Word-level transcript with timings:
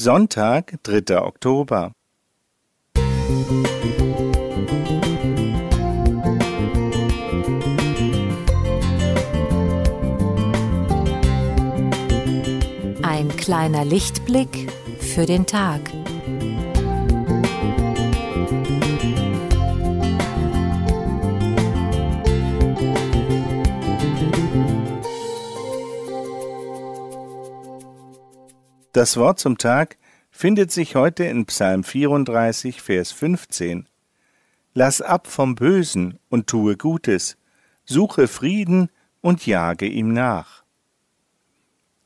Sonntag, 0.00 0.78
3. 0.84 1.20
Oktober. 1.22 1.90
Ein 13.02 13.28
kleiner 13.36 13.84
Lichtblick 13.84 14.70
für 15.00 15.26
den 15.26 15.46
Tag. 15.46 15.80
Das 28.98 29.16
Wort 29.16 29.38
zum 29.38 29.58
Tag 29.58 29.96
findet 30.28 30.72
sich 30.72 30.96
heute 30.96 31.22
in 31.22 31.46
Psalm 31.46 31.84
34, 31.84 32.82
Vers 32.82 33.12
15. 33.12 33.86
Lass 34.74 35.00
ab 35.00 35.28
vom 35.28 35.54
Bösen 35.54 36.18
und 36.30 36.48
tue 36.48 36.76
Gutes, 36.76 37.36
suche 37.84 38.26
Frieden 38.26 38.90
und 39.20 39.46
jage 39.46 39.86
ihm 39.86 40.12
nach. 40.12 40.64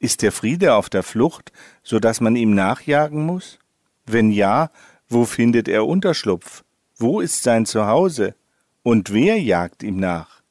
Ist 0.00 0.20
der 0.20 0.32
Friede 0.32 0.74
auf 0.74 0.90
der 0.90 1.02
Flucht, 1.02 1.50
so 1.82 1.98
dass 1.98 2.20
man 2.20 2.36
ihm 2.36 2.54
nachjagen 2.54 3.24
muss? 3.24 3.58
Wenn 4.04 4.30
ja, 4.30 4.68
wo 5.08 5.24
findet 5.24 5.68
er 5.68 5.86
Unterschlupf? 5.86 6.62
Wo 6.98 7.22
ist 7.22 7.42
sein 7.42 7.64
Zuhause? 7.64 8.34
Und 8.82 9.14
wer 9.14 9.40
jagt 9.40 9.82
ihm 9.82 9.96
nach? 9.96 10.42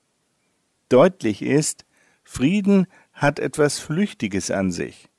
Deutlich 0.90 1.44
ist, 1.44 1.86
Frieden 2.24 2.88
hat 3.14 3.38
etwas 3.38 3.78
Flüchtiges 3.78 4.50
an 4.50 4.72
sich. 4.72 5.11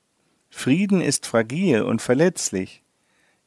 Frieden 0.55 1.01
ist 1.01 1.25
fragil 1.25 1.81
und 1.81 2.01
verletzlich. 2.01 2.83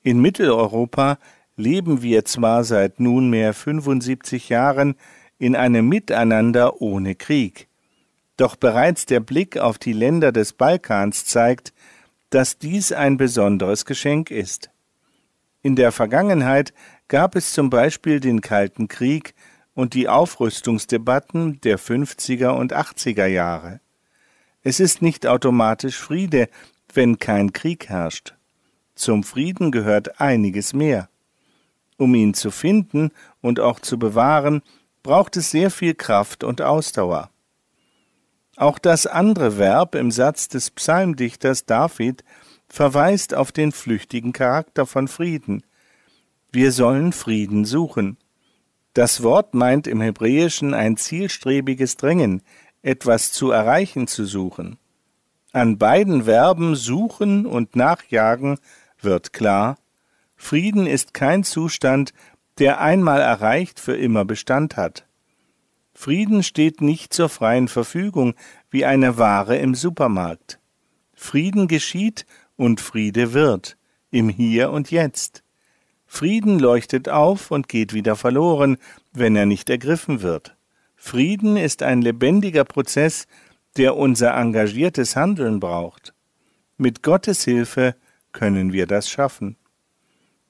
In 0.03 0.21
Mitteleuropa 0.21 1.19
leben 1.57 2.03
wir 2.03 2.27
zwar 2.27 2.65
seit 2.65 3.01
nunmehr 3.01 3.55
75 3.55 4.51
Jahren 4.51 4.97
in 5.39 5.57
einem 5.57 5.89
Miteinander 5.89 6.83
ohne 6.83 7.15
Krieg. 7.15 7.69
Doch 8.37 8.57
bereits 8.57 9.07
der 9.07 9.21
Blick 9.21 9.57
auf 9.57 9.79
die 9.79 9.95
Länder 9.95 10.31
des 10.31 10.53
Balkans 10.53 11.25
zeigt, 11.25 11.73
dass 12.29 12.59
dies 12.59 12.93
ein 12.93 13.17
besonderes 13.17 13.87
Geschenk 13.87 14.31
ist. 14.31 14.71
In 15.63 15.75
der 15.77 15.93
Vergangenheit 15.93 16.75
gab 17.09 17.35
es 17.35 17.53
zum 17.53 17.71
Beispiel 17.71 18.21
den 18.21 18.43
Kalten 18.43 18.89
Krieg 18.89 19.35
und 19.75 19.95
die 19.95 20.09
Aufrüstungsdebatten 20.09 21.61
der 21.63 21.79
50er 21.79 22.51
und 22.51 22.75
80er 22.75 23.27
Jahre. 23.27 23.81
Es 24.63 24.81
ist 24.81 25.01
nicht 25.01 25.27
automatisch 25.27 25.97
Friede, 25.97 26.49
wenn 26.97 27.19
kein 27.19 27.53
Krieg 27.53 27.89
herrscht. 27.89 28.35
Zum 28.95 29.23
Frieden 29.23 29.71
gehört 29.71 30.21
einiges 30.21 30.73
mehr. 30.73 31.09
Um 31.99 32.15
ihn 32.15 32.35
zu 32.35 32.51
finden 32.51 33.11
und 33.41 33.61
auch 33.61 33.81
zu 33.81 33.99
bewahren, 33.99 34.63
braucht 35.03 35.37
es 35.37 35.51
sehr 35.51 35.71
viel 35.71 35.95
Kraft 35.95 36.45
und 36.45 36.63
Ausdauer. 36.63 37.31
Auch 38.57 38.79
das 38.79 39.07
andere 39.07 39.59
Verb 39.59 39.95
im 39.95 40.11
Satz 40.11 40.49
des 40.49 40.71
Psalmdichters 40.71 41.67
David 41.67 42.25
verweist 42.69 43.35
auf 43.35 43.53
den 43.53 43.71
flüchtigen 43.71 44.33
Charakter 44.33 44.87
von 44.87 45.09
Frieden. 45.09 45.63
Wir 46.51 46.73
sollen 46.73 47.13
Frieden 47.13 47.65
suchen. 47.67 48.17
Das 48.95 49.23
Wort 49.23 49.55
meint 49.55 49.87
im 49.87 50.01
Hebräischen 50.01 50.73
ein 50.73 50.97
zielstrebiges 50.97 51.97
Drängen, 51.97 52.43
etwas 52.83 53.31
zu 53.31 53.51
erreichen 53.51 54.07
zu 54.07 54.25
suchen. 54.25 54.79
An 55.57 55.79
beiden 55.79 56.25
Verben 56.25 56.75
suchen 56.75 57.47
und 57.47 57.77
nachjagen 57.77 58.59
wird 59.01 59.33
klar, 59.33 59.79
Frieden 60.37 60.87
ist 60.87 61.15
kein 61.15 61.45
Zustand, 61.45 62.13
der 62.59 62.83
einmal 62.83 63.23
erreicht 63.23 63.81
für 63.81 63.97
immer 63.97 64.27
Bestand 64.27 64.77
hat. 64.77 65.07
Frieden 65.95 66.43
steht 66.43 66.83
nicht 66.83 67.15
zur 67.15 67.31
freien 67.31 67.69
Verfügung 67.69 68.35
wie 68.69 68.85
eine 68.85 69.17
Ware 69.17 69.57
im 69.57 69.75
Supermarkt. 69.75 70.61
Frieden 71.15 71.69
geschieht 71.69 72.27
und 72.57 72.83
Friede 72.83 73.33
wird, 73.33 73.79
im 74.11 74.29
Hier 74.29 74.71
und 74.71 74.91
Jetzt. 74.91 75.43
Frieden 76.07 76.59
leuchtet 76.59 77.09
auf 77.09 77.51
und 77.51 77.67
geht 77.67 77.95
wieder 77.95 78.15
verloren, 78.15 78.77
wenn 79.15 79.35
er 79.35 79.47
nicht 79.47 79.71
ergriffen 79.71 80.21
wird. 80.21 80.55
Frieden 80.97 81.57
ist 81.57 81.83
ein 81.83 82.03
lebendiger 82.03 82.65
Prozess, 82.65 83.27
der 83.77 83.97
unser 83.97 84.35
engagiertes 84.35 85.17
Handeln 85.17 85.61
braucht. 85.61 86.15
Mit 86.79 87.03
Gottes 87.03 87.45
Hilfe 87.45 87.95
können 88.33 88.73
wir 88.73 88.87
das 88.87 89.09
schaffen. 89.09 89.57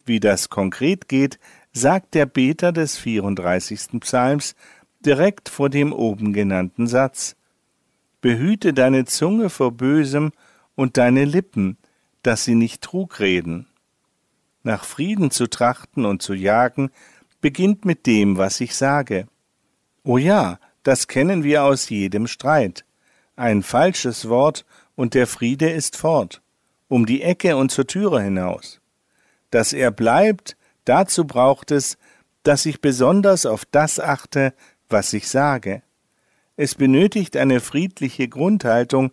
Wie 0.04 0.20
das 0.20 0.48
konkret 0.48 1.08
geht, 1.08 1.38
sagt 1.72 2.14
der 2.14 2.26
Beter 2.26 2.72
des 2.72 2.96
34. 2.96 4.00
Psalms 4.00 4.54
direkt 5.00 5.48
vor 5.48 5.68
dem 5.68 5.92
oben 5.92 6.32
genannten 6.32 6.86
Satz. 6.86 7.36
Behüte 8.20 8.72
deine 8.72 9.04
Zunge 9.04 9.50
vor 9.50 9.72
Bösem 9.72 10.32
und 10.74 10.96
deine 10.96 11.24
Lippen, 11.24 11.76
dass 12.22 12.44
sie 12.44 12.54
nicht 12.54 12.82
Trug 12.82 13.20
reden. 13.20 13.66
Nach 14.62 14.84
Frieden 14.84 15.30
zu 15.30 15.48
trachten 15.48 16.04
und 16.04 16.22
zu 16.22 16.34
jagen, 16.34 16.90
beginnt 17.40 17.84
mit 17.84 18.06
dem, 18.06 18.36
was 18.36 18.60
ich 18.60 18.74
sage. 18.74 19.28
O 20.02 20.18
ja, 20.18 20.58
das 20.82 21.06
kennen 21.06 21.44
wir 21.44 21.64
aus 21.64 21.88
jedem 21.88 22.26
Streit 22.26 22.86
ein 23.36 23.62
falsches 23.62 24.28
Wort 24.28 24.64
und 24.94 25.14
der 25.14 25.26
Friede 25.26 25.70
ist 25.70 25.96
fort, 25.96 26.42
um 26.88 27.06
die 27.06 27.22
Ecke 27.22 27.56
und 27.56 27.70
zur 27.70 27.86
Türe 27.86 28.22
hinaus. 28.22 28.80
Dass 29.50 29.72
er 29.72 29.90
bleibt, 29.90 30.56
dazu 30.84 31.26
braucht 31.26 31.70
es, 31.70 31.98
dass 32.42 32.66
ich 32.66 32.80
besonders 32.80 33.44
auf 33.46 33.64
das 33.66 34.00
achte, 34.00 34.54
was 34.88 35.12
ich 35.12 35.28
sage. 35.28 35.82
Es 36.56 36.74
benötigt 36.74 37.36
eine 37.36 37.60
friedliche 37.60 38.28
Grundhaltung, 38.28 39.12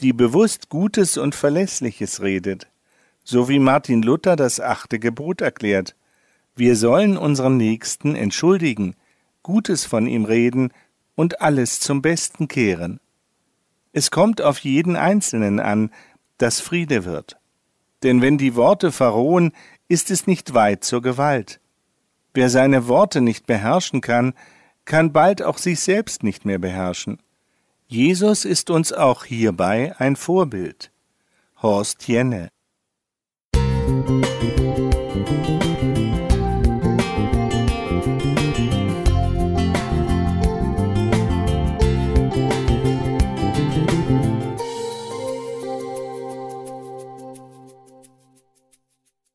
die 0.00 0.12
bewusst 0.12 0.68
Gutes 0.68 1.16
und 1.16 1.34
Verlässliches 1.34 2.20
redet, 2.20 2.68
so 3.24 3.48
wie 3.48 3.58
Martin 3.58 4.02
Luther 4.02 4.36
das 4.36 4.60
achte 4.60 4.98
Gebot 4.98 5.40
erklärt. 5.40 5.94
Wir 6.54 6.76
sollen 6.76 7.16
unseren 7.16 7.56
Nächsten 7.56 8.14
entschuldigen, 8.14 8.94
Gutes 9.42 9.86
von 9.86 10.06
ihm 10.06 10.24
reden 10.24 10.72
und 11.14 11.40
alles 11.40 11.80
zum 11.80 12.02
Besten 12.02 12.48
kehren. 12.48 13.00
Es 13.92 14.10
kommt 14.10 14.40
auf 14.40 14.58
jeden 14.60 14.96
Einzelnen 14.96 15.60
an, 15.60 15.90
dass 16.38 16.60
Friede 16.60 17.04
wird. 17.04 17.36
Denn 18.02 18.20
wenn 18.20 18.38
die 18.38 18.56
Worte 18.56 18.90
verrohen, 18.90 19.52
ist 19.88 20.10
es 20.10 20.26
nicht 20.26 20.54
weit 20.54 20.82
zur 20.82 21.02
Gewalt. 21.02 21.60
Wer 22.34 22.48
seine 22.48 22.88
Worte 22.88 23.20
nicht 23.20 23.46
beherrschen 23.46 24.00
kann, 24.00 24.32
kann 24.84 25.12
bald 25.12 25.42
auch 25.42 25.58
sich 25.58 25.80
selbst 25.80 26.22
nicht 26.22 26.44
mehr 26.44 26.58
beherrschen. 26.58 27.18
Jesus 27.86 28.44
ist 28.44 28.70
uns 28.70 28.92
auch 28.92 29.24
hierbei 29.24 29.94
ein 29.98 30.16
Vorbild. 30.16 30.90
Horst 31.60 32.08
Jenne 32.08 32.48
Musik 33.54 35.61